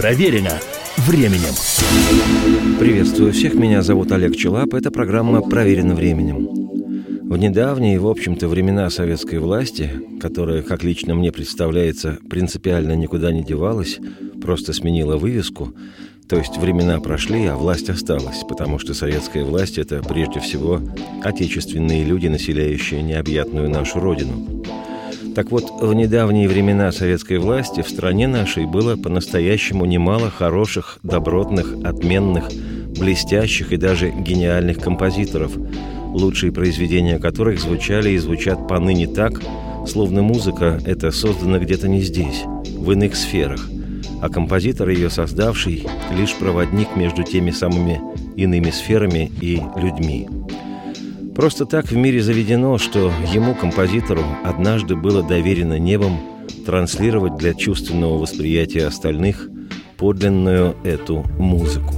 [0.00, 0.58] Проверено
[0.96, 1.52] временем.
[2.78, 4.72] Приветствую всех, меня зовут Олег Челап.
[4.72, 6.48] Это программа «Проверено временем».
[7.28, 13.44] В недавние, в общем-то, времена советской власти, которая, как лично мне представляется, принципиально никуда не
[13.44, 13.98] девалась,
[14.40, 15.74] просто сменила вывеску,
[16.30, 20.80] то есть времена прошли, а власть осталась, потому что советская власть– это прежде всего
[21.22, 24.64] отечественные люди, населяющие необъятную нашу родину.
[25.34, 31.74] Так вот, в недавние времена советской власти в стране нашей было по-настоящему немало хороших, добротных,
[31.84, 32.48] отменных,
[32.98, 35.52] блестящих и даже гениальных композиторов,
[36.12, 39.40] лучшие произведения которых звучали и звучат поныне так,
[39.86, 42.42] словно музыка эта создана где-то не здесь,
[42.76, 43.68] в иных сферах–
[44.20, 48.00] а композитор, ее создавший, лишь проводник между теми самыми
[48.36, 50.28] иными сферами и людьми.
[51.40, 56.20] Просто так в мире заведено, что ему, композитору, однажды было доверено небом
[56.66, 59.48] транслировать для чувственного восприятия остальных
[59.96, 61.94] подлинную эту музыку.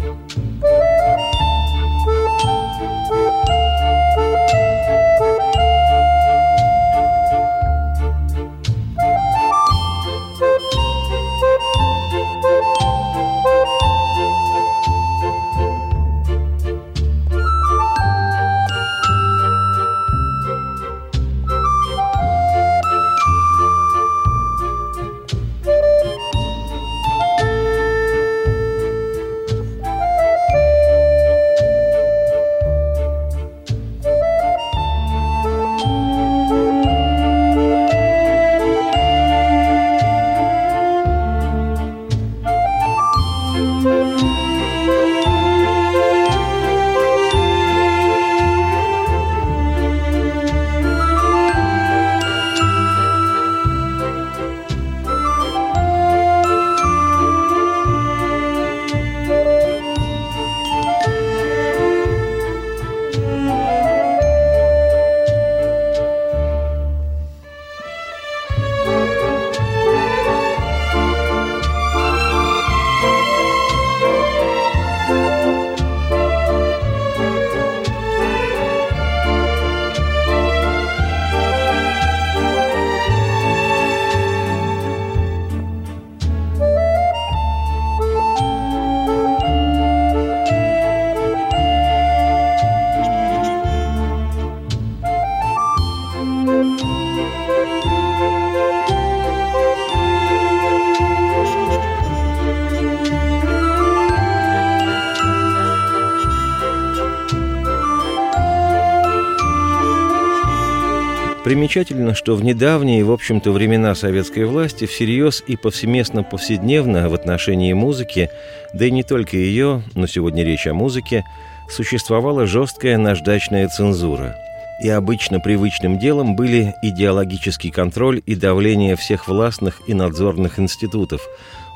[111.72, 117.72] Примечательно, что в недавние, в общем-то, времена советской власти всерьез и повсеместно повседневно в отношении
[117.72, 118.28] музыки,
[118.74, 121.24] да и не только ее, но сегодня речь о музыке,
[121.70, 124.36] существовала жесткая наждачная цензура.
[124.82, 131.26] И обычно привычным делом были идеологический контроль и давление всех властных и надзорных институтов,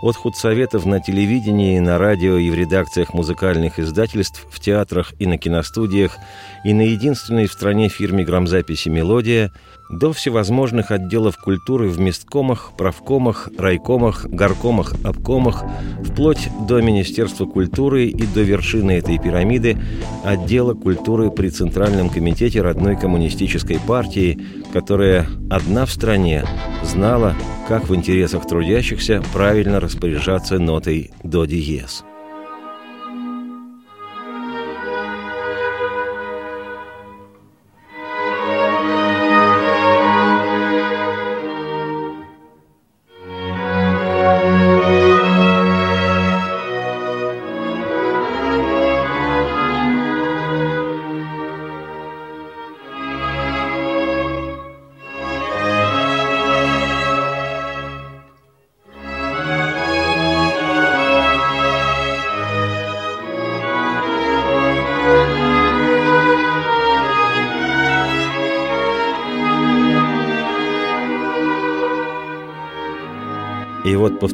[0.02, 5.38] от худсоветов на телевидении, на радио и в редакциях музыкальных издательств, в театрах и на
[5.38, 6.18] киностудиях,
[6.64, 9.52] и на единственной в стране фирме грамзаписи «Мелодия»,
[9.88, 15.64] до всевозможных отделов культуры в месткомах, правкомах, райкомах, горкомах, обкомах,
[16.04, 19.76] вплоть до Министерства культуры и до вершины этой пирамиды
[20.24, 24.40] отдела культуры при Центральном комитете родной коммунистической партии,
[24.72, 26.44] которая одна в стране
[26.82, 27.34] знала,
[27.68, 32.04] как в интересах трудящихся правильно распоряжаться нотой до диез.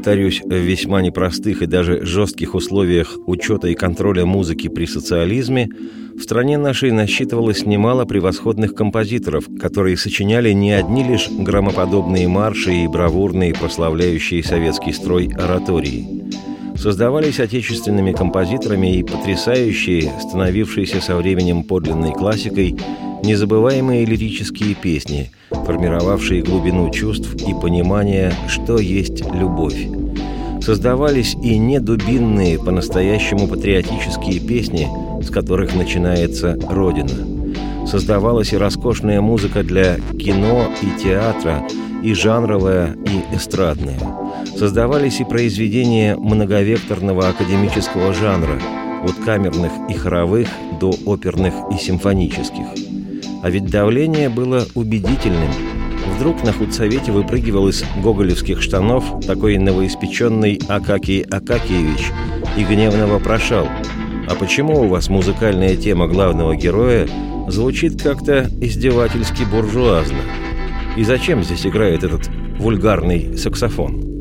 [0.03, 5.69] Повторюсь, в весьма непростых и даже жестких условиях учета и контроля музыки при социализме
[6.17, 12.89] в стране нашей насчитывалось немало превосходных композиторов, которые сочиняли не одни лишь громоподобные марши и
[12.89, 16.25] бравурные, прославляющие советский строй оратории.
[16.75, 22.75] Создавались отечественными композиторами и потрясающие, становившиеся со временем подлинной классикой,
[23.23, 25.31] незабываемые лирические песни–
[25.73, 29.89] формировавшие глубину чувств и понимания, что есть любовь.
[30.61, 34.87] Создавались и недубинные, по-настоящему патриотические песни,
[35.23, 37.87] с которых начинается «Родина».
[37.87, 41.65] Создавалась и роскошная музыка для кино и театра,
[42.03, 43.99] и жанровая, и эстрадная.
[44.57, 48.61] Создавались и произведения многовекторного академического жанра,
[49.03, 50.49] от камерных и хоровых
[50.79, 52.92] до оперных и симфонических.
[53.43, 55.51] А ведь давление было убедительным–
[56.23, 62.13] Вдруг на худсовете выпрыгивал из гоголевских штанов такой новоиспеченный Акакий Акакиевич
[62.57, 63.67] и гневно вопрошал
[64.29, 67.09] «А почему у вас музыкальная тема главного героя
[67.49, 70.19] звучит как-то издевательски буржуазно?
[70.97, 72.29] И зачем здесь играет этот
[72.59, 74.12] вульгарный саксофон?»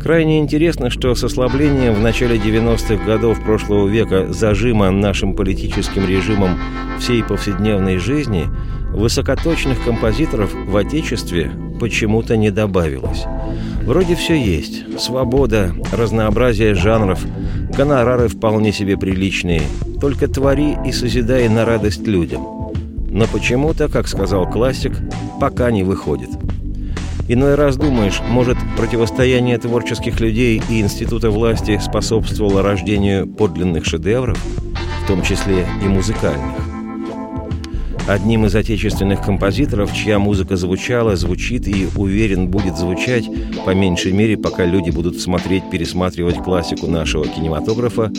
[0.00, 6.58] Крайне интересно, что с ослаблением в начале 90-х годов прошлого века зажима нашим политическим режимом
[6.98, 8.46] всей повседневной жизни–
[8.92, 13.24] высокоточных композиторов в Отечестве почему-то не добавилось.
[13.84, 15.00] Вроде все есть.
[15.00, 17.24] Свобода, разнообразие жанров,
[17.76, 19.62] гонорары вполне себе приличные.
[20.00, 22.42] Только твори и созидай на радость людям.
[23.08, 24.92] Но почему-то, как сказал классик,
[25.40, 26.30] пока не выходит.
[27.32, 34.36] Иной раз думаешь, может, противостояние творческих людей и института власти способствовало рождению подлинных шедевров,
[35.04, 36.56] в том числе и музыкальных.
[38.08, 43.30] Одним из отечественных композиторов, чья музыка звучала, звучит и, уверен, будет звучать,
[43.64, 48.10] по меньшей мере, пока люди будут смотреть, пересматривать классику нашего кинематографа,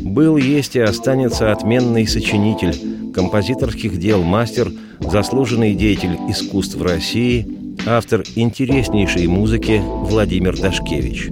[0.00, 7.46] был, есть и останется отменный сочинитель, композиторских дел мастер, заслуженный деятель искусств России,
[7.86, 11.30] автор интереснейшей музыки Владимир Дашкевич.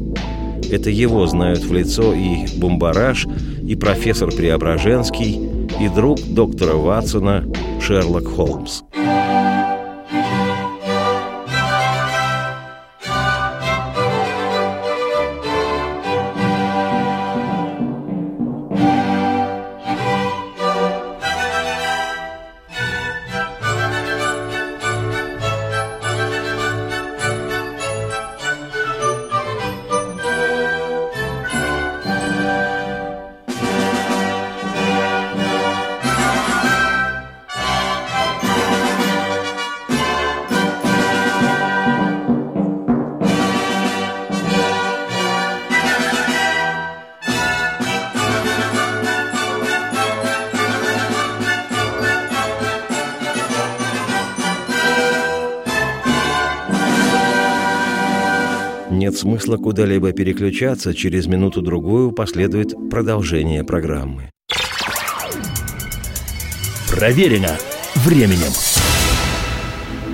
[0.71, 3.27] Это его знают в лицо и Бумбараш,
[3.62, 5.41] и профессор Преображенский,
[5.81, 7.44] и друг доктора Ватсона
[7.81, 8.83] Шерлок Холмс.
[59.12, 64.31] Нет смысла куда-либо переключаться, через минуту-другую последует продолжение программы.
[66.91, 67.59] Проверено
[67.97, 68.53] временем.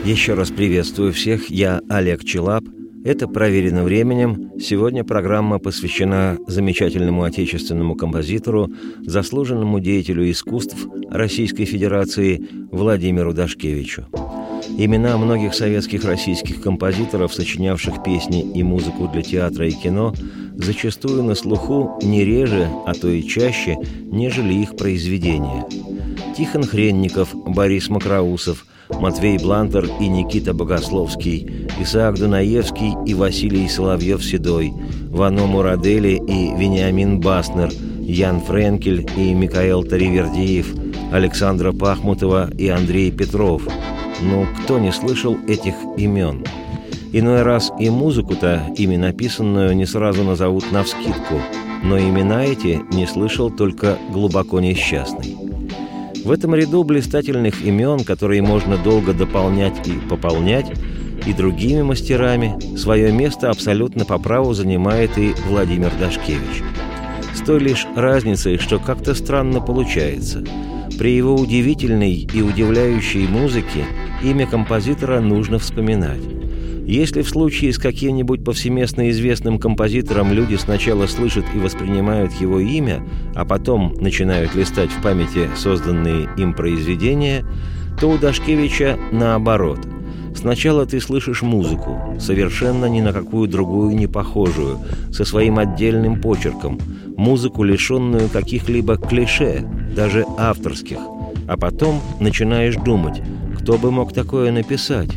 [0.05, 2.65] Еще раз приветствую всех, я Олег Челап.
[3.05, 4.51] Это «Проверено временем».
[4.61, 8.69] Сегодня программа посвящена замечательному отечественному композитору,
[9.07, 10.77] заслуженному деятелю искусств
[11.09, 12.43] Российской Федерации
[12.73, 14.07] Владимиру Дашкевичу.
[14.77, 20.15] Имена многих советских российских композиторов, сочинявших песни и музыку для театра и кино,
[20.55, 23.77] зачастую на слуху не реже, а то и чаще,
[24.11, 25.65] нежели их произведения.
[26.37, 34.73] Тихон Хренников, Борис Макроусов, Матвей Блантер и Никита Богословский, Исаак Дунаевский и Василий Соловьев-Седой,
[35.11, 40.75] Вано Мурадели и Вениамин Баснер, Ян Френкель и Микаэл Таривердиев,
[41.13, 43.63] Александра Пахмутова и Андрей Петров–
[44.21, 46.45] но кто не слышал этих имен?
[47.13, 51.41] Иной раз и музыку-то, ими написанную, не сразу назовут навскидку,
[51.83, 55.37] но имена эти не слышал только глубоко несчастный.
[56.25, 60.71] В этом ряду блистательных имен, которые можно долго дополнять и пополнять,
[61.27, 66.63] и другими мастерами, свое место абсолютно по праву занимает и Владимир Дашкевич.
[67.35, 70.45] С той лишь разницей, что как-то странно получается.
[70.99, 73.87] При его удивительной и удивляющей музыке
[74.23, 76.23] имя композитора нужно вспоминать.
[76.87, 83.07] Если в случае с каким-нибудь повсеместно известным композитором люди сначала слышат и воспринимают его имя,
[83.35, 87.45] а потом начинают листать в памяти созданные им произведения,
[88.01, 89.81] то у Дашкевича наоборот.
[90.35, 94.79] Сначала ты слышишь музыку, совершенно ни на какую другую не похожую,
[95.13, 96.79] со своим отдельным почерком,
[97.19, 99.63] музыку, лишенную каких-либо клише,
[99.95, 100.99] даже авторских,
[101.47, 103.21] а потом начинаешь думать–
[103.59, 105.11] кто бы мог такое написать?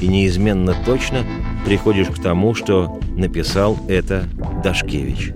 [0.00, 1.24] И неизменно точно
[1.64, 4.24] приходишь к тому, что написал это
[4.62, 5.32] Дашкевич.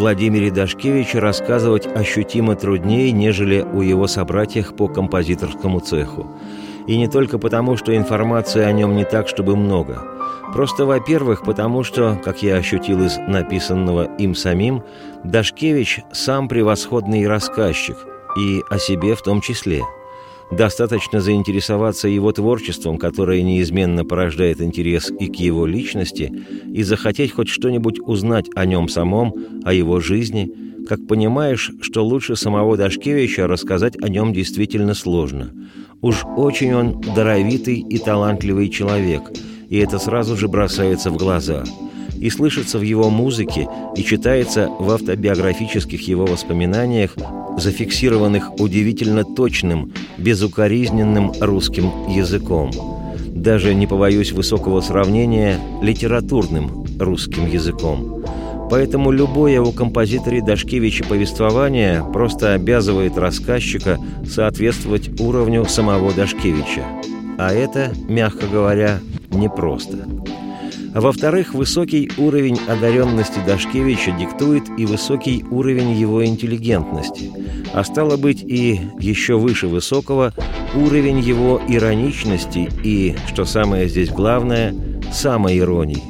[0.00, 6.26] Владимире Дашкевиче рассказывать ощутимо труднее, нежели у его собратьях по композиторскому цеху.
[6.86, 10.02] И не только потому, что информации о нем не так, чтобы много.
[10.54, 14.82] Просто, во-первых, потому что, как я ощутил из написанного им самим,
[15.22, 17.98] Дашкевич сам превосходный рассказчик,
[18.38, 19.82] и о себе в том числе–
[20.50, 26.32] Достаточно заинтересоваться его творчеством, которое неизменно порождает интерес и к его личности,
[26.72, 29.32] и захотеть хоть что-нибудь узнать о нем самом,
[29.64, 30.52] о его жизни,
[30.88, 35.52] как понимаешь, что лучше самого Дашкевича рассказать о нем действительно сложно.
[36.00, 39.22] Уж очень он даровитый и талантливый человек,
[39.68, 41.64] и это сразу же бросается в глаза–
[42.20, 47.16] и слышится в его музыке, и читается в автобиографических его воспоминаниях,
[47.56, 52.70] зафиксированных удивительно точным, безукоризненным русским языком.
[53.26, 58.22] Даже не побоюсь высокого сравнения литературным русским языком.
[58.70, 66.84] Поэтому любое у композитора Дашкевича повествование просто обязывает рассказчика соответствовать уровню самого Дашкевича.
[67.38, 69.00] А это, мягко говоря,
[69.30, 70.06] непросто.
[70.94, 77.30] Во-вторых, высокий уровень одаренности Дашкевича диктует и высокий уровень его интеллигентности,
[77.72, 80.34] а стало быть и еще выше высокого
[80.74, 84.74] уровень его ироничности и, что самое здесь главное,
[85.12, 86.02] самоиронии.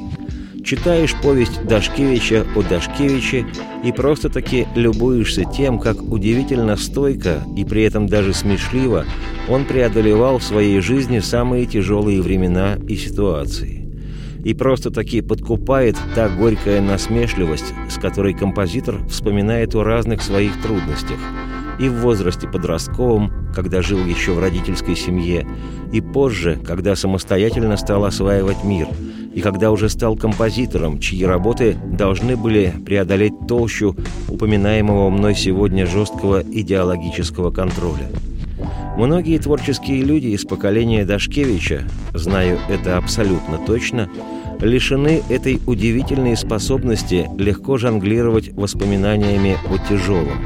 [0.65, 3.45] Читаешь повесть Дашкевича о Дашкевиче
[3.83, 9.05] и просто-таки любуешься тем, как удивительно стойко и при этом даже смешливо
[9.47, 13.80] он преодолевал в своей жизни самые тяжелые времена и ситуации
[14.43, 21.19] и просто-таки подкупает та горькая насмешливость, с которой композитор вспоминает о разных своих трудностях.
[21.79, 25.47] И в возрасте подростковом, когда жил еще в родительской семье,
[25.91, 28.87] и позже, когда самостоятельно стал осваивать мир,
[29.33, 33.95] и когда уже стал композитором, чьи работы должны были преодолеть толщу
[34.27, 38.09] упоминаемого мной сегодня жесткого идеологического контроля.
[38.97, 44.09] Многие творческие люди из поколения Дашкевича, знаю это абсолютно точно,
[44.59, 50.45] лишены этой удивительной способности легко жонглировать воспоминаниями о тяжелом.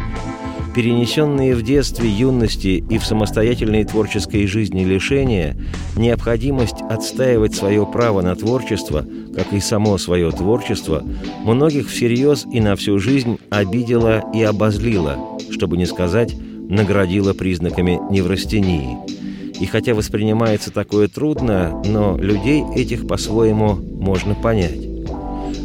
[0.75, 5.57] Перенесенные в детстве, юности и в самостоятельной творческой жизни лишения,
[5.95, 11.03] необходимость отстаивать свое право на творчество, как и само свое творчество,
[11.43, 15.17] многих всерьез и на всю жизнь обидела и обозлила,
[15.49, 16.35] чтобы не сказать
[16.69, 18.98] наградила признаками неврастении.
[19.60, 24.84] И хотя воспринимается такое трудно, но людей этих по-своему можно понять.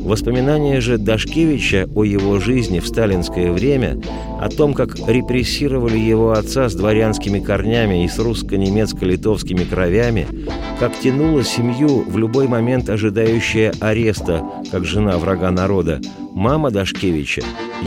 [0.04, 4.00] Воспоминания же Дашкевича о его жизни в сталинское время,
[4.40, 10.26] о том, как репрессировали его отца с дворянскими корнями и с русско-немецко-литовскими кровями,
[10.78, 16.00] как тянула семью в любой момент ожидающая ареста, как жена врага народа,
[16.32, 17.42] мама Дашкевича,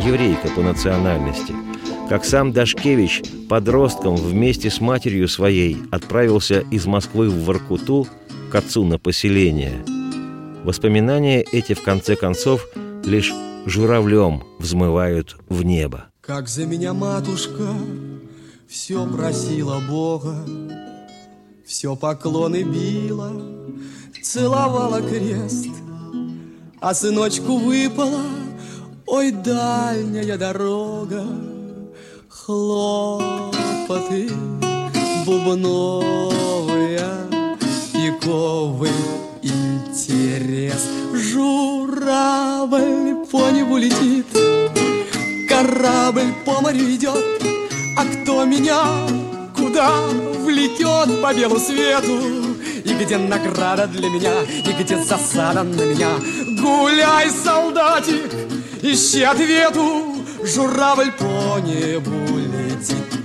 [0.06, 1.54] еврейка по национальности–
[2.10, 8.08] как сам Дашкевич подростком вместе с матерью своей отправился из Москвы в Воркуту
[8.52, 9.84] к отцу на поселение.
[10.64, 12.68] Воспоминания эти, в конце концов,
[13.04, 13.34] лишь
[13.66, 16.06] журавлем взмывают в небо.
[16.22, 17.68] Как за меня матушка
[18.68, 20.38] все просила Бога,
[21.66, 23.34] все поклоны била,
[24.24, 25.68] целовала крест,
[26.80, 28.24] а сыночку выпала,
[29.06, 31.26] ой, дальняя дорога,
[32.30, 33.42] хлопоты
[35.26, 37.02] бубновые,
[37.92, 38.92] пиковый
[39.94, 40.88] интерес.
[41.14, 44.26] Журавль по небу летит,
[45.48, 47.24] корабль по морю идет,
[47.98, 48.82] а кто меня
[49.56, 49.92] куда
[50.46, 52.20] влекет по белу свету?
[52.84, 56.10] И где награда для меня, и где засада на меня?
[56.60, 58.34] Гуляй, солдатик,
[58.82, 63.23] ищи ответу, журавль по небу летит.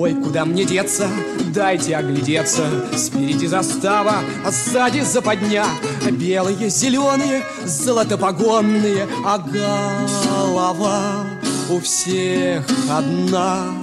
[0.00, 1.10] Ой, куда мне деться?
[1.52, 2.64] Дайте оглядеться
[2.96, 5.66] Спереди застава, а сзади западня
[6.10, 11.26] Белые, зеленые, золотопогонные А голова
[11.68, 13.74] у всех одна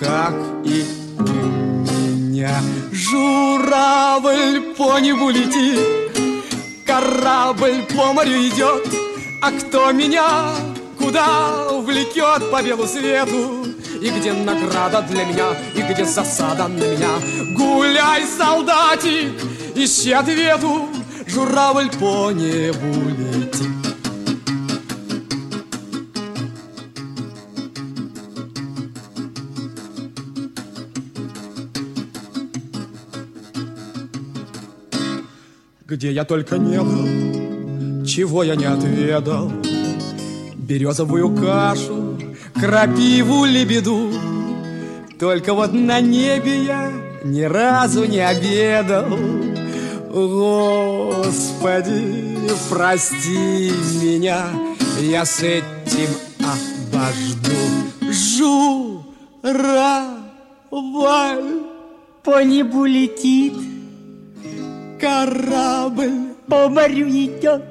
[0.00, 0.34] Как
[0.64, 0.84] и
[1.20, 2.50] у меня
[2.90, 5.78] Журавль по небу летит
[6.84, 8.88] Корабль по морю идет
[9.42, 10.54] а кто меня
[10.96, 13.73] куда увлекет по белу свету?
[14.04, 17.08] И где награда для меня, и где засада на меня?
[17.56, 19.32] Гуляй, солдатик,
[19.74, 20.90] ищи ответу,
[21.26, 23.70] Журавль по небу летит.
[35.86, 39.50] Где я только не был, чего я не отведал.
[40.56, 42.03] Березовую кашу,
[42.54, 44.10] крапиву, лебеду.
[45.18, 46.92] Только вот на небе я
[47.24, 49.06] ни разу не обедал.
[50.10, 51.90] Господи,
[52.70, 54.46] прости меня,
[55.00, 57.56] я с этим обожду.
[58.12, 59.02] Журавль
[62.22, 63.54] по небу летит,
[65.00, 67.64] корабль по морю идет.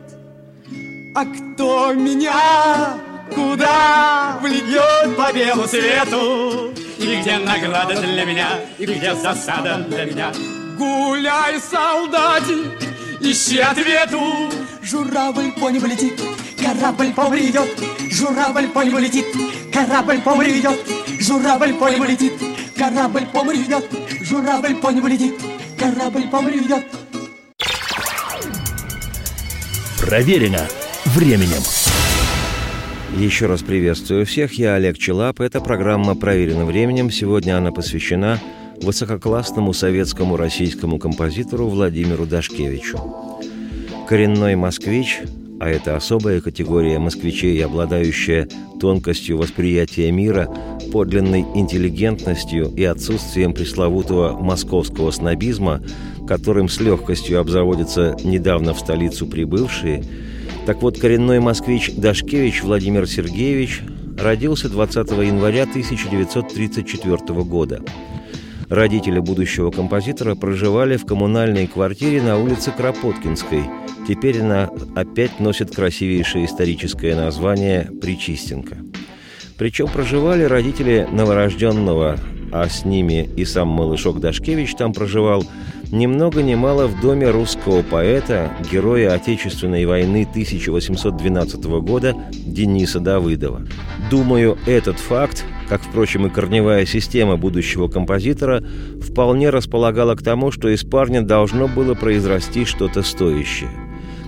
[1.16, 2.94] А кто меня
[3.34, 6.74] куда влечет по белу свету?
[6.98, 10.32] И где награда для меня, и где засада для меня?
[10.78, 12.82] Гуляй, солдатик,
[13.20, 14.22] ищи ответу.
[14.82, 16.20] Журавль по небу летит,
[16.62, 17.70] корабль по морю идет.
[18.12, 19.26] Журавль по небу летит,
[19.74, 20.80] корабль по морю идет.
[21.20, 22.34] Журавль по небу летит,
[22.78, 23.86] корабль по морю идет.
[24.22, 25.36] Журавль по небу летит,
[25.80, 26.86] корабль по морю идет.
[30.00, 30.68] Проверено
[31.06, 31.64] временем.
[33.18, 35.40] Еще раз приветствую всех, я Олег Челап.
[35.40, 37.12] Эта программа «Проверена временем».
[37.12, 38.40] Сегодня она посвящена
[38.82, 43.00] высококлассному советскому российскому композитору Владимиру Дашкевичу.
[44.10, 45.22] Коренной москвич,
[45.60, 48.50] а это особая категория москвичей, обладающая
[48.82, 50.50] тонкостью восприятия мира,
[50.92, 55.84] подлинной интеллигентностью и отсутствием пресловутого московского снобизма,
[56.28, 60.04] которым с легкостью обзаводятся недавно в столицу прибывшие–
[60.66, 63.82] так вот, коренной москвич Дашкевич Владимир Сергеевич
[64.18, 67.82] родился 20 января 1934 года.
[68.70, 73.64] Родители будущего композитора проживали в коммунальной квартире на улице Кропоткинской.
[74.08, 78.78] Теперь она опять носит красивейшее историческое название «Причистенко».
[79.58, 82.18] Причем проживали родители новорожденного,
[82.54, 85.44] а с ними и сам малышок Дашкевич там проживал–
[85.94, 93.62] ни много ни мало в доме русского поэта, героя Отечественной войны 1812 года Дениса Давыдова.
[94.10, 98.64] Думаю, этот факт, как, впрочем, и корневая система будущего композитора,
[99.04, 103.70] вполне располагала к тому, что из парня должно было произрасти что-то стоящее.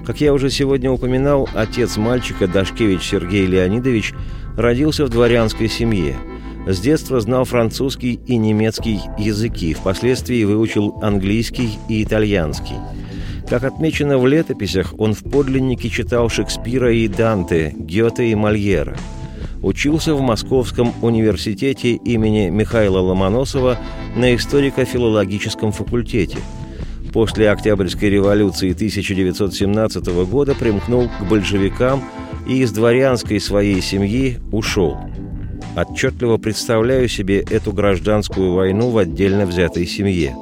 [0.06, 4.14] Как я уже сегодня упоминал, отец мальчика Дашкевич Сергей Леонидович
[4.56, 6.16] родился в дворянской семье–
[6.68, 12.76] с детства знал французский и немецкий языки, впоследствии выучил английский и итальянский.
[13.48, 18.98] Как отмечено в летописях, он в подлиннике читал Шекспира и Данте, Гёте и Мольера.
[19.62, 23.78] Учился в Московском университете имени Михаила Ломоносова
[24.16, 26.40] на историко-филологическом факультете.
[27.14, 32.04] После Октябрьской революции 1917 года примкнул к большевикам
[32.48, 34.98] и из дворянской своей семьи ушел–
[35.76, 40.36] Отчетливо представляю себе эту гражданскую войну в отдельно взятой семье.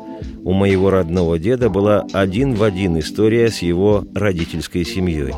[0.43, 5.33] У моего родного деда была один в один история с его родительской семьей.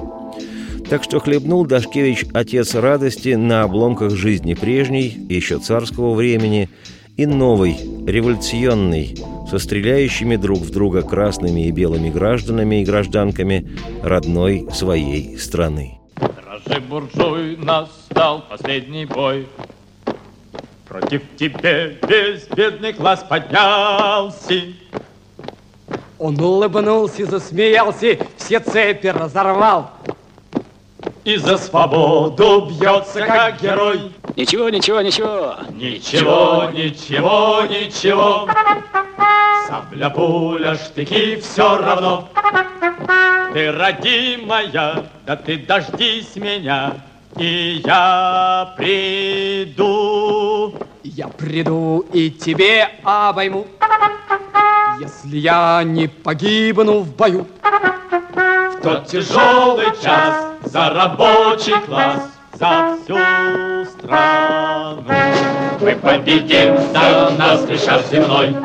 [0.89, 6.69] Так что хлебнул Дашкевич отец радости на обломках жизни прежней, еще царского времени,
[7.15, 9.15] и новой, революционной,
[9.49, 15.99] со стреляющими друг в друга красными и белыми гражданами и гражданками родной своей страны.
[16.17, 19.47] Дрожи, буржуй, настал последний бой.
[20.87, 24.61] Против тебя весь бедный класс поднялся.
[26.19, 29.91] Он улыбнулся, засмеялся, все цепи разорвал.
[31.23, 34.11] И за свободу бьется, как герой.
[34.35, 35.55] Ничего, ничего, ничего.
[35.71, 38.47] Ничего, ничего, ничего.
[39.67, 42.29] Сабля, пуля, штыки, все равно.
[43.53, 46.93] Ты родимая, да ты дождись меня,
[47.37, 50.73] и я приду.
[51.03, 53.67] Я приду и тебе обойму,
[54.99, 57.45] если я не погибну в бою.
[57.61, 63.17] В тот тяжелый час за рабочий класс, за всю
[63.91, 65.03] страну.
[65.81, 68.55] Мы победим за нас лишь земной.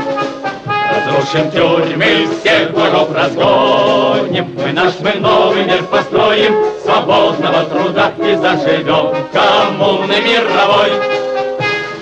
[0.91, 4.53] Разрушим тюрьмы, всех врагов разгоним.
[4.57, 6.55] Мы наш, мы новый мир построим,
[6.91, 10.93] свободного труда и заживем коммуны мировой.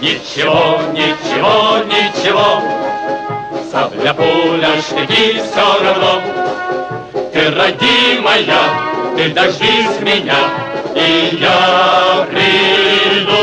[0.00, 2.62] Ничего, ничего, ничего,
[3.70, 6.22] сабля, пуля, штыки, все равно.
[7.32, 8.60] Ты родимая,
[9.16, 10.38] ты дождись меня,
[10.94, 13.42] и я приду.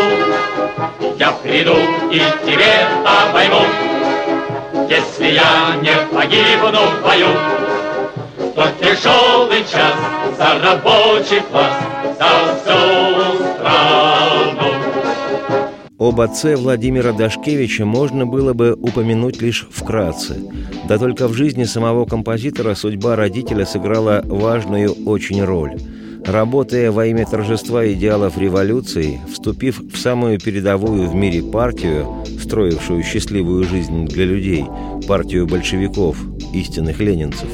[1.18, 1.78] Я приду
[2.12, 3.62] и тебе обойму,
[4.90, 7.55] если я не погибну в бою,
[8.56, 9.94] то тяжелый час
[10.38, 11.74] за рабочий класс,
[12.18, 14.72] за всю страну.
[16.00, 20.38] Об отце Владимира Дашкевича можно было бы упомянуть лишь вкратце.
[20.88, 25.76] Да только в жизни самого композитора судьба родителя сыграла важную очень роль.
[26.26, 33.64] Работая во имя торжества идеалов революции, вступив в самую передовую в мире партию, строившую счастливую
[33.64, 34.66] жизнь для людей,
[35.08, 36.18] партию большевиков,
[36.52, 37.50] истинных ленинцев,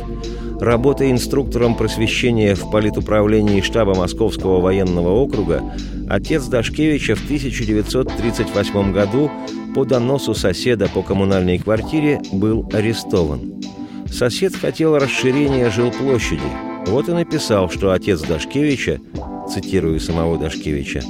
[0.61, 5.61] работая инструктором просвещения в политуправлении штаба Московского военного округа,
[6.09, 9.29] отец Дашкевича в 1938 году
[9.75, 13.61] по доносу соседа по коммунальной квартире был арестован.
[14.09, 16.41] Сосед хотел расширения жилплощади–
[16.87, 18.99] вот и написал, что отец Дашкевича,
[19.47, 21.01] цитирую самого Дашкевича,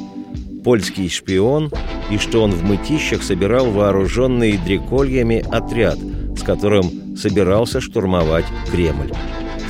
[0.63, 1.71] польский шпион
[2.09, 5.97] и что он в мытищах собирал вооруженный дрекольями отряд,
[6.37, 9.11] с которым собирался штурмовать Кремль.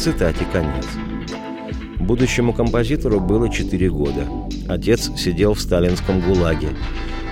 [0.02, 0.88] Цитате конец.
[2.00, 4.26] Будущему композитору было 4 года.
[4.68, 6.70] Отец сидел в сталинском ГУЛАГе.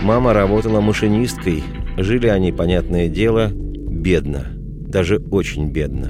[0.04, 1.64] Мама работала машинисткой.
[1.98, 4.50] Жили они, понятное дело, бедно.
[4.54, 6.10] Даже очень бедно.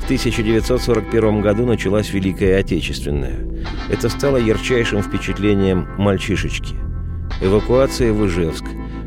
[0.00, 3.44] В 1941 году началась Великая Отечественная.
[3.90, 6.76] Это стало ярчайшим впечатлением мальчишечки.
[7.42, 8.64] Эвакуация в Ижевск.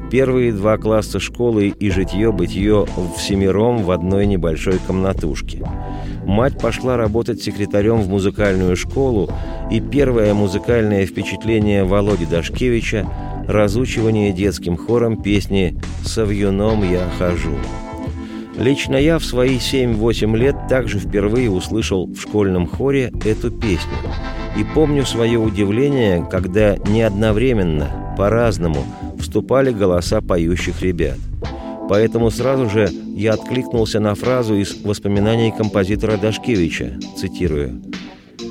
[0.10, 2.86] Первые два класса школы и житье-бытие
[3.18, 5.66] всемиром в одной небольшой комнатушке.
[6.26, 9.30] Мать пошла работать секретарем в музыкальную школу,
[9.70, 13.10] и первое музыкальное впечатление Володи Дашкевича–
[13.48, 17.56] разучивание детским хором песни «Савьюном я хожу».
[18.58, 23.94] Лично я в свои 7-8 лет также впервые услышал в школьном хоре эту песню.
[24.58, 28.84] И помню свое удивление, когда не одновременно, по-разному,
[29.28, 31.18] вступали голоса поющих ребят.
[31.90, 37.82] Поэтому сразу же я откликнулся на фразу из воспоминаний композитора Дашкевича, цитирую.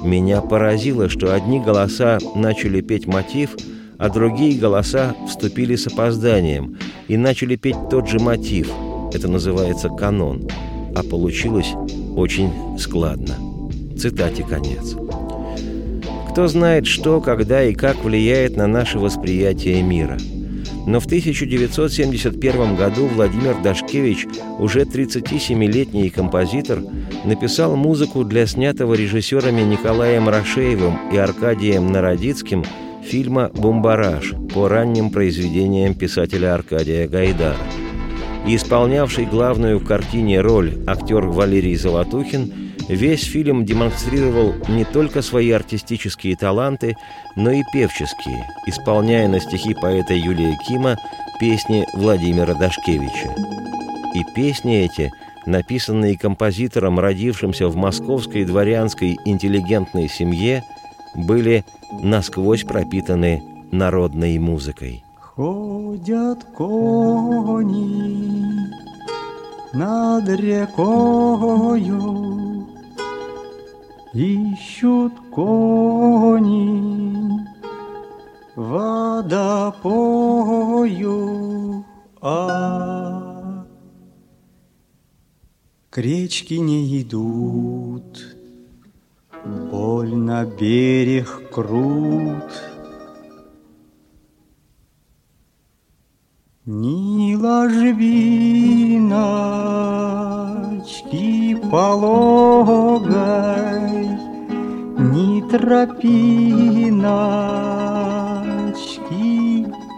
[0.02, 3.56] «Меня поразило, что одни голоса начали петь мотив,
[3.98, 6.76] а другие голоса вступили с опозданием
[7.08, 8.70] и начали петь тот же мотив–
[9.14, 10.46] это называется канон,
[10.94, 11.72] а получилось
[12.16, 13.34] очень складно.
[13.98, 14.94] Цитате конец.
[16.30, 20.18] Кто знает, что, когда и как влияет на наше восприятие мира.
[20.87, 24.27] Но в 1971 году Владимир Дашкевич,
[24.61, 26.79] уже 37-летний композитор,
[27.25, 32.64] написал музыку для снятого режиссерами Николаем Рашеевым и Аркадием Народицким
[33.03, 37.57] фильма «Бомбараж» по ранним произведениям писателя Аркадия Гайдара.
[38.46, 45.51] И исполнявший главную в картине роль актер Валерий Золотухин, весь фильм демонстрировал не только свои
[45.51, 46.96] артистические таланты,
[47.37, 50.96] но и певческие, исполняя на стихи поэта Юлия Кима
[51.38, 53.35] песни Владимира Дашкевича.
[54.14, 55.11] И песни эти,
[55.44, 60.64] написанные композитором, родившимся в московской дворянской интеллигентной семье,
[61.14, 61.64] были
[62.03, 65.03] насквозь пропитаны народной музыкой.
[65.20, 67.66] Ходят кони
[69.75, 71.92] над рекою,
[74.16, 76.66] Ищут кони
[78.57, 79.05] водопою,
[82.22, 83.66] а
[85.90, 88.38] к речке не идут,
[89.44, 92.50] Больно берег крут—
[96.64, 97.37] Ни
[100.87, 103.16] ложбиночки пологой,
[104.99, 106.87] Ни тропиночки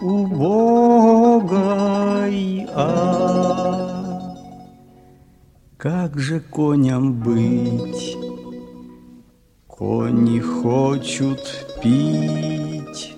[0.03, 1.57] убогой,
[2.75, 4.37] а
[5.77, 8.17] как же коням быть?
[9.67, 11.41] Кони хочут
[11.81, 13.15] пить,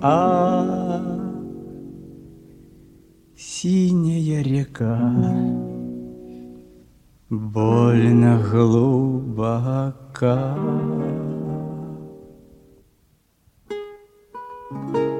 [0.00, 1.02] а
[3.36, 5.12] синяя река
[7.30, 9.94] больно глубока.
[14.70, 15.13] В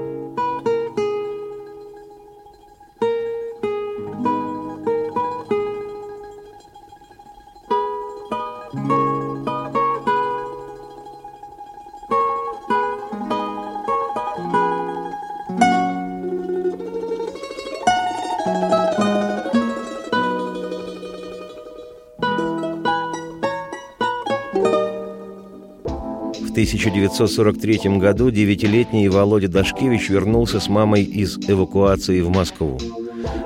[26.74, 32.78] 1943 году девятилетний Володя Дашкевич вернулся с мамой из эвакуации в Москву.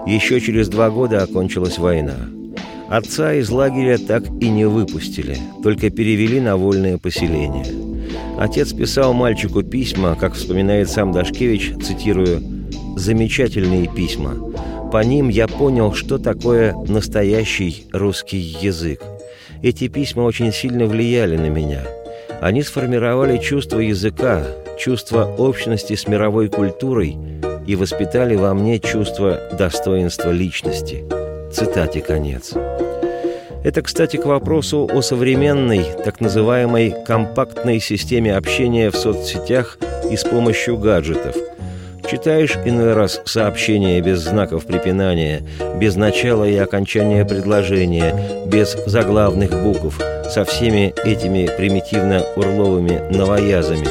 [0.07, 2.17] Еще через два года окончилась война.
[2.89, 7.67] Отца из лагеря так и не выпустили, только перевели на вольное поселение.
[8.39, 12.41] Отец писал мальчику письма, как вспоминает сам Дашкевич, цитирую,
[12.97, 14.37] «замечательные письма.
[14.91, 19.03] По ним я понял, что такое настоящий русский язык.
[19.63, 21.83] Эти письма очень сильно влияли на меня.
[22.41, 24.43] Они сформировали чувство языка,
[24.79, 27.17] чувство общности с мировой культурой
[27.67, 31.05] и воспитали во мне чувство достоинства личности».
[31.53, 32.53] Цитате конец.
[33.65, 39.79] Это, кстати, к вопросу о современной, так называемой компактной системе общения в соцсетях
[40.11, 41.35] и с помощью гаджетов.
[42.11, 45.43] Читаешь иной раз сообщения без знаков препинания,
[45.79, 53.89] без начала и окончания предложения, без заглавных букв, со всеми этими примитивно-урловыми новоязами.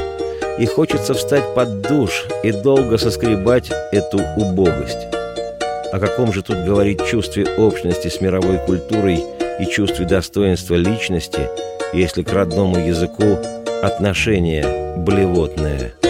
[0.59, 5.07] И хочется встать под душ и долго соскребать эту убогость.
[5.93, 9.23] О каком же тут говорить чувстве общности с мировой культурой
[9.59, 11.41] и чувстве достоинства личности,
[11.93, 13.37] если к родному языку
[13.83, 15.93] отношение блевотное–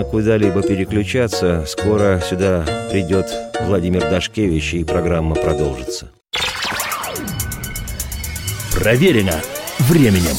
[0.00, 1.64] бессмысленно куда-либо переключаться.
[1.66, 3.26] Скоро сюда придет
[3.66, 6.10] Владимир Дашкевич, и программа продолжится.
[8.74, 9.40] Проверено
[9.80, 10.36] временем.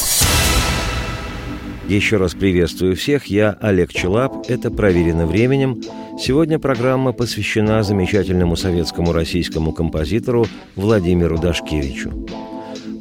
[1.87, 3.25] Еще раз приветствую всех.
[3.25, 4.49] Я Олег Челап.
[4.49, 5.81] Это «Проверено временем».
[6.17, 10.45] Сегодня программа посвящена замечательному советскому российскому композитору
[10.75, 12.11] Владимиру Дашкевичу.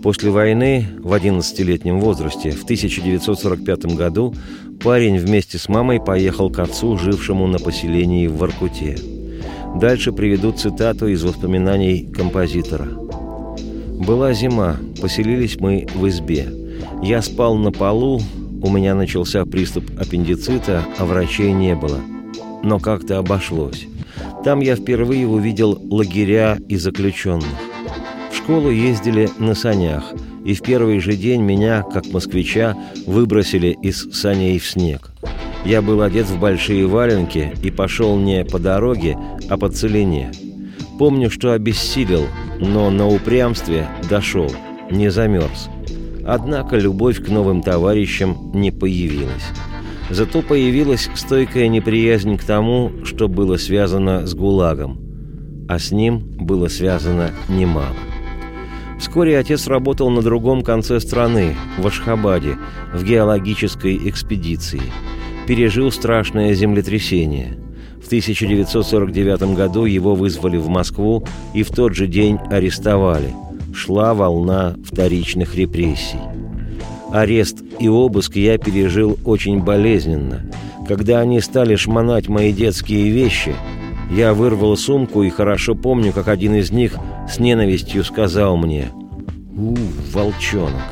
[0.03, 4.35] После войны в 11-летнем возрасте в 1945 году
[4.83, 8.97] парень вместе с мамой поехал к отцу, жившему на поселении в Воркуте.
[9.77, 12.89] Дальше приведу цитату из воспоминаний композитора.
[13.99, 16.49] «Была зима, поселились мы в избе.
[17.03, 18.23] Я спал на полу,
[18.63, 22.01] у меня начался приступ аппендицита, а врачей не было.
[22.63, 23.87] Но как-то обошлось.
[24.45, 27.70] Там я впервые увидел лагеря и заключенных.
[28.51, 30.13] Школу ездили на санях–
[30.45, 35.13] и в первый же день меня, как москвича, выбросили из саней в снег.
[35.65, 39.17] Я был одет в большие валенки и пошел не по дороге,
[39.49, 40.33] а по целине.
[40.99, 42.27] Помню, что обессилел,
[42.59, 44.51] но на упрямстве дошел,
[44.91, 45.69] не замерз.
[46.27, 49.45] Однако любовь к новым товарищам не появилась.
[50.09, 55.67] Зато появилась стойкая неприязнь к тому, что было связано с ГУЛАГом.
[55.69, 57.95] А с ним было связано немало.
[59.01, 62.59] Вскоре отец работал на другом конце страны, в Ашхабаде,
[62.93, 64.83] в геологической экспедиции.
[65.47, 67.59] Пережил страшное землетрясение.
[68.03, 73.35] В 1949 году его вызвали в Москву и в тот же день арестовали.
[73.75, 76.21] Шла волна вторичных репрессий.
[77.11, 80.43] Арест и обыск я пережил очень болезненно.
[80.87, 83.55] Когда они стали шмонать мои детские вещи,
[84.11, 86.97] я вырвал сумку и хорошо помню, как один из них
[87.29, 88.89] с ненавистью сказал мне
[89.57, 89.77] «У,
[90.13, 90.83] волчонок».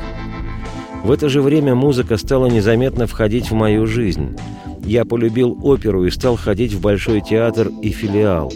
[1.03, 4.37] В это же время музыка стала незаметно входить в мою жизнь.
[4.83, 8.51] Я полюбил оперу и стал ходить в Большой театр и филиал.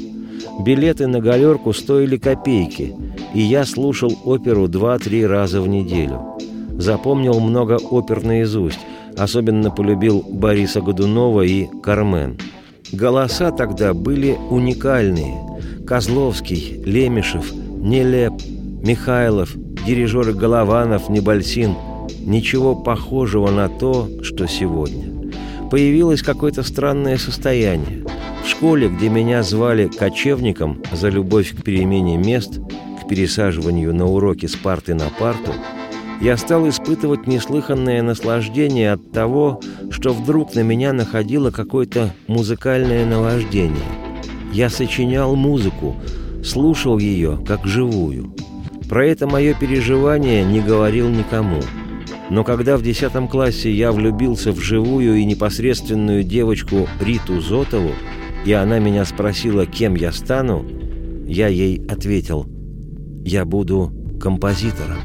[0.59, 2.95] Билеты на галерку стоили копейки,
[3.33, 6.21] и я слушал оперу два-три раза в неделю.
[6.77, 8.79] Запомнил много опер наизусть,
[9.17, 12.37] особенно полюбил Бориса Годунова и «Кармен».
[12.91, 15.35] Голоса тогда были уникальные.
[15.87, 18.33] Козловский, Лемешев, Нелеп,
[18.83, 21.75] Михайлов, дирижеры Голованов, Небольсин.
[22.19, 25.31] Ничего похожего на то, что сегодня.
[25.69, 28.05] Появилось какое-то странное состояние.
[28.43, 32.59] В школе, где меня звали кочевником за любовь к перемене мест,
[33.01, 35.51] к пересаживанию на уроки с парты на парту,
[36.23, 39.59] я стал испытывать неслыханное наслаждение от того,
[39.91, 43.83] что вдруг на меня находило какое-то музыкальное наваждение.
[44.53, 45.97] Я сочинял музыку,
[46.41, 48.33] слушал ее как живую.
[48.87, 51.59] Про это мое переживание не говорил никому.
[52.29, 57.91] Но когда в десятом классе я влюбился в живую и непосредственную девочку Риту Зотову,
[58.45, 60.65] и она меня спросила, кем я стану,
[61.27, 62.45] я ей ответил,
[63.25, 64.99] я буду композитором.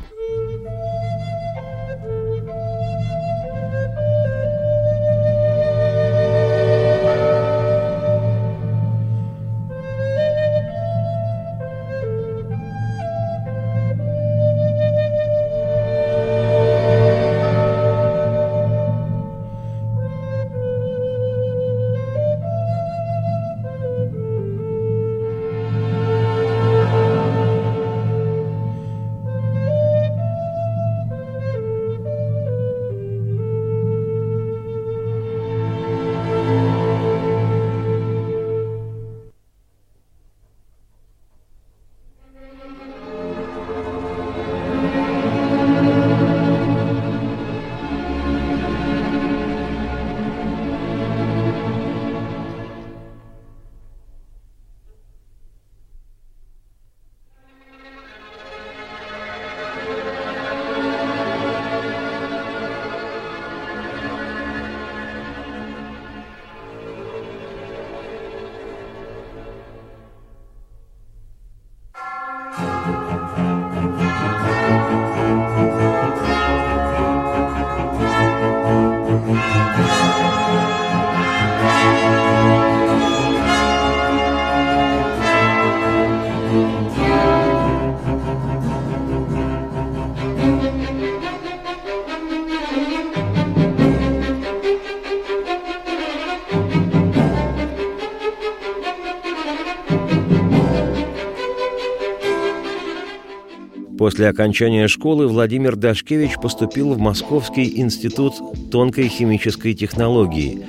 [103.98, 108.34] После окончания школы Владимир Дашкевич поступил в Московский институт
[108.70, 110.60] тонкой химической технологии,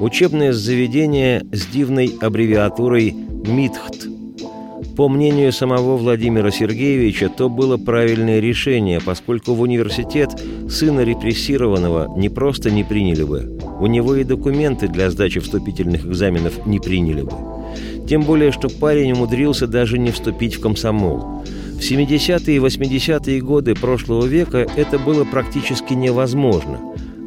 [0.00, 4.08] учебное заведение с дивной аббревиатурой МИТХТ.
[4.96, 10.30] По мнению самого Владимира Сергеевича, то было правильное решение, поскольку в университет
[10.70, 16.66] сына репрессированного не просто не приняли бы, у него и документы для сдачи вступительных экзаменов
[16.66, 17.32] не приняли бы.
[18.08, 21.44] Тем более, что парень умудрился даже не вступить в комсомол–
[21.78, 26.80] в 70-е и 80-е годы прошлого века это было практически невозможно,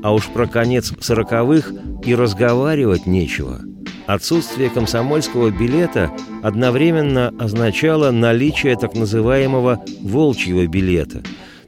[0.03, 1.73] а уж про конец 40-х
[2.05, 3.61] и разговаривать нечего.
[4.07, 6.11] Отсутствие комсомольского билета
[6.43, 11.23] одновременно означало наличие так называемого «волчьего билета»,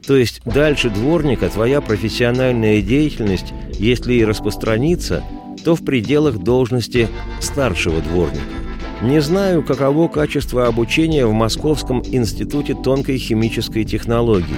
[0.06, 5.24] то есть дальше дворника твоя профессиональная деятельность, если и распространится,
[5.64, 7.08] то в пределах должности
[7.40, 8.63] старшего дворника.
[9.04, 14.56] Не знаю, каково качество обучения в Московском институте тонкой химической технологии,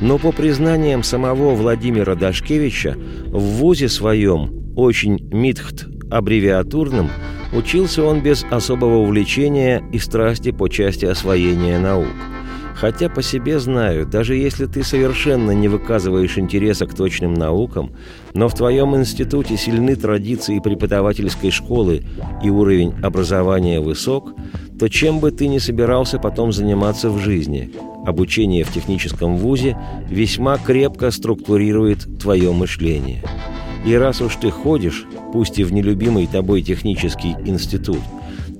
[0.00, 7.10] но по признаниям самого Владимира Дашкевича, в ВУЗе своем, очень МИТХТ аббревиатурным,
[7.52, 12.06] учился он без особого увлечения и страсти по части освоения наук–
[12.74, 17.92] Хотя по себе знаю, даже если ты совершенно не выказываешь интереса к точным наукам,
[18.34, 22.02] но в твоем институте сильны традиции преподавательской школы
[22.42, 24.34] и уровень образования высок,
[24.78, 27.72] то чем бы ты ни собирался потом заниматься в жизни,
[28.06, 29.76] обучение в техническом вузе
[30.08, 33.22] весьма крепко структурирует твое мышление.
[33.84, 38.00] И раз уж ты ходишь, пусть и в нелюбимый тобой технический институт–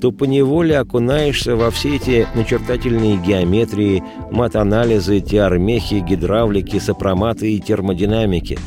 [0.02, 8.58] то поневоле окунаешься во все эти начертательные геометрии, мат-анализы, теормехи, гидравлики, сопроматы и термодинамики.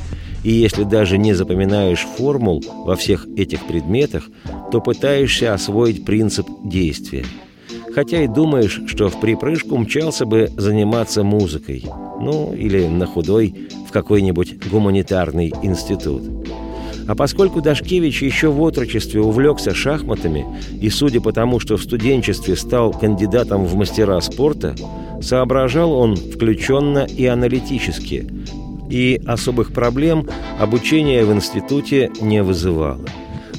[0.45, 4.29] И если даже не запоминаешь формул во всех этих предметах,
[4.71, 7.25] то пытаешься освоить принцип действия.
[7.93, 11.83] Хотя и думаешь, что в припрыжку мчался бы заниматься музыкой.
[12.21, 16.23] Ну, или на худой в какой-нибудь гуманитарный институт.
[17.07, 20.45] А поскольку Дашкевич еще в отрочестве увлекся шахматами
[20.81, 24.75] и, судя по тому, что в студенчестве стал кандидатом в мастера спорта,
[25.21, 28.27] соображал он включенно и аналитически,
[28.89, 30.27] и особых проблем
[30.59, 33.05] обучение в институте не вызывало.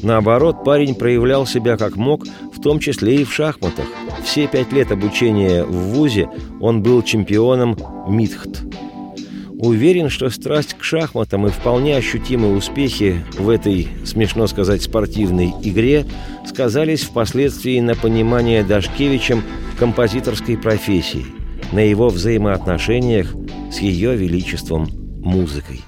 [0.03, 3.87] Наоборот, парень проявлял себя как мог, в том числе и в шахматах.
[4.25, 6.29] Все пять лет обучения в ВУЗе
[6.61, 7.77] он был чемпионом
[8.09, 8.63] МИТХТ–
[9.59, 16.05] Уверен, что страсть к шахматам и вполне ощутимые успехи в этой, смешно сказать, спортивной игре
[16.47, 19.43] сказались впоследствии на понимание Дашкевичем
[19.79, 21.25] композиторской профессии,
[21.73, 23.35] на его взаимоотношениях
[23.73, 24.89] с ее величеством
[25.25, 25.81] музыкой.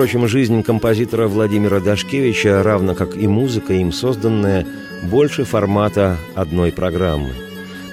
[0.00, 4.66] Впрочем, жизнь композитора Владимира Дашкевича, равно как и музыка, им созданная,
[5.02, 7.34] больше формата одной программы.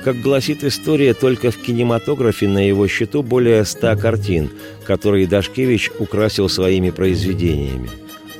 [0.06, 4.50] Как гласит история, только в кинематографе на его счету более ста картин,
[4.86, 7.90] которые Дашкевич украсил своими произведениями.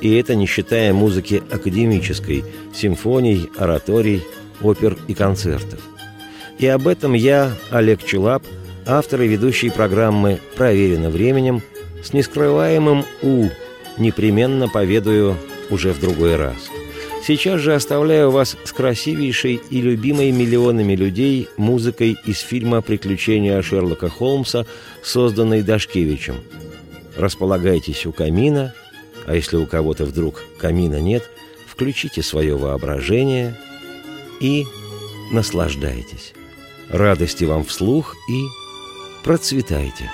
[0.00, 4.22] И это не считая музыки академической, симфоний, ораторий,
[4.62, 5.80] опер и концертов.
[6.58, 8.44] И об этом я, Олег Челап,
[8.86, 11.60] автор и ведущий программы «Проверено временем»,
[12.02, 13.48] с нескрываемым «у»
[13.96, 15.36] непременно поведаю
[15.70, 16.70] уже в другой раз.
[17.26, 24.08] Сейчас же оставляю вас с красивейшей и любимой миллионами людей музыкой из фильма «Приключения Шерлока
[24.08, 24.64] Холмса»,
[25.02, 26.36] созданной Дашкевичем.
[27.16, 28.72] Располагайтесь у камина,
[29.26, 31.28] а если у кого-то вдруг камина нет,
[31.66, 33.58] включите свое воображение
[34.40, 34.64] и
[35.32, 36.32] наслаждайтесь.
[36.88, 38.44] Радости вам вслух и
[39.24, 40.10] процветайте!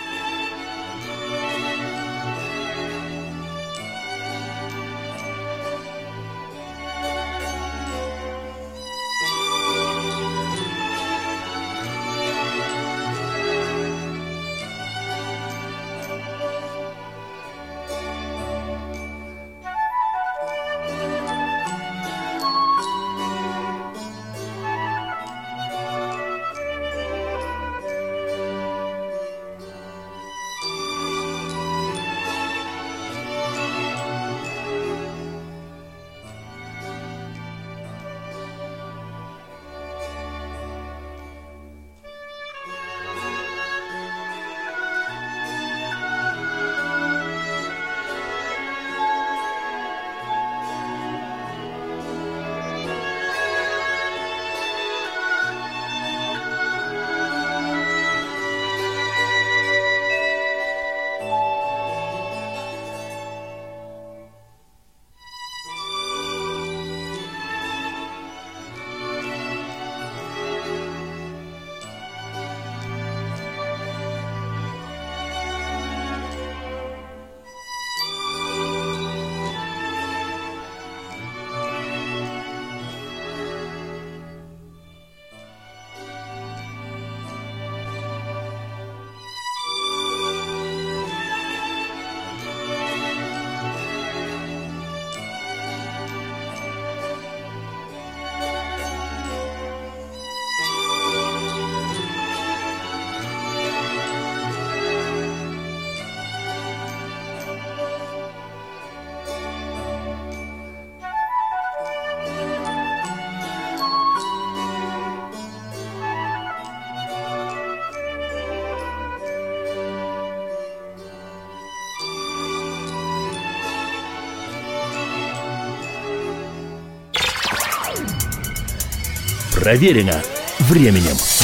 [129.75, 130.23] Проверено
[130.61, 131.44] временем.